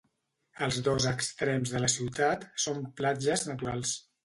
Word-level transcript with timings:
Els 0.67 0.79
dos 0.87 1.05
extrems 1.09 1.75
de 1.75 1.83
la 1.85 1.91
ciutat 1.97 2.49
són 2.65 2.83
platges 3.03 3.49
naturals. 3.53 3.97